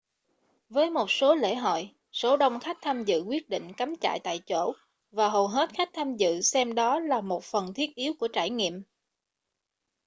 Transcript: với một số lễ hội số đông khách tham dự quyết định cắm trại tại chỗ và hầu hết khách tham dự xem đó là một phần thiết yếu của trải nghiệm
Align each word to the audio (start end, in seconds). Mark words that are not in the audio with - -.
với 0.69 0.89
một 0.89 1.11
số 1.11 1.35
lễ 1.35 1.55
hội 1.55 1.89
số 2.11 2.37
đông 2.37 2.59
khách 2.59 2.77
tham 2.81 3.03
dự 3.03 3.21
quyết 3.27 3.49
định 3.49 3.73
cắm 3.77 3.93
trại 4.01 4.19
tại 4.23 4.39
chỗ 4.45 4.73
và 5.11 5.29
hầu 5.29 5.47
hết 5.47 5.69
khách 5.73 5.89
tham 5.93 6.15
dự 6.17 6.41
xem 6.41 6.75
đó 6.75 6.99
là 6.99 7.21
một 7.21 7.43
phần 7.43 7.73
thiết 7.73 7.95
yếu 7.95 8.13
của 8.19 8.27
trải 8.27 8.49
nghiệm 8.49 8.83